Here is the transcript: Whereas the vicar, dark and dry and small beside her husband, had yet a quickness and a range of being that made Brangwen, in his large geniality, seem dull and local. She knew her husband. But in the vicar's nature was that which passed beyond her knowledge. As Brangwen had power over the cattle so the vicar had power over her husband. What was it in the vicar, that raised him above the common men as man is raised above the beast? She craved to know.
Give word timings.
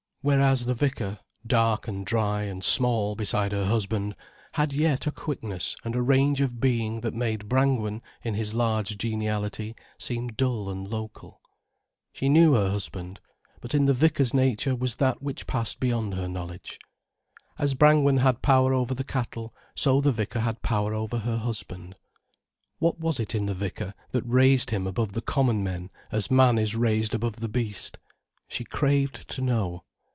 Whereas 0.23 0.67
the 0.67 0.75
vicar, 0.75 1.17
dark 1.47 1.87
and 1.87 2.05
dry 2.05 2.43
and 2.43 2.63
small 2.63 3.15
beside 3.15 3.51
her 3.53 3.65
husband, 3.65 4.15
had 4.51 4.71
yet 4.71 5.07
a 5.07 5.11
quickness 5.11 5.75
and 5.83 5.95
a 5.95 6.01
range 6.03 6.41
of 6.41 6.59
being 6.59 7.01
that 7.01 7.15
made 7.15 7.49
Brangwen, 7.49 8.03
in 8.21 8.35
his 8.35 8.53
large 8.53 8.99
geniality, 8.99 9.75
seem 9.97 10.27
dull 10.27 10.69
and 10.69 10.87
local. 10.87 11.41
She 12.13 12.29
knew 12.29 12.53
her 12.53 12.69
husband. 12.69 13.19
But 13.61 13.73
in 13.73 13.85
the 13.85 13.95
vicar's 13.95 14.31
nature 14.31 14.75
was 14.75 14.97
that 14.97 15.23
which 15.23 15.47
passed 15.47 15.79
beyond 15.79 16.13
her 16.13 16.27
knowledge. 16.27 16.77
As 17.57 17.73
Brangwen 17.73 18.17
had 18.17 18.43
power 18.43 18.75
over 18.75 18.93
the 18.93 19.03
cattle 19.03 19.55
so 19.73 20.01
the 20.01 20.11
vicar 20.11 20.41
had 20.41 20.61
power 20.61 20.93
over 20.93 21.17
her 21.17 21.37
husband. 21.37 21.95
What 22.77 22.99
was 22.99 23.19
it 23.19 23.33
in 23.33 23.47
the 23.47 23.55
vicar, 23.55 23.95
that 24.11 24.21
raised 24.21 24.69
him 24.69 24.85
above 24.85 25.13
the 25.13 25.21
common 25.23 25.63
men 25.63 25.89
as 26.11 26.29
man 26.29 26.59
is 26.59 26.75
raised 26.75 27.15
above 27.15 27.37
the 27.37 27.49
beast? 27.49 27.97
She 28.47 28.63
craved 28.63 29.27
to 29.29 29.41
know. 29.41 29.83